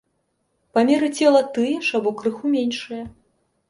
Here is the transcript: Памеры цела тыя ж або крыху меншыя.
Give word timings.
Памеры 0.77 1.11
цела 1.21 1.41
тыя 1.59 1.77
ж 1.91 1.97
або 2.03 2.17
крыху 2.25 2.45
меншыя. 2.59 3.03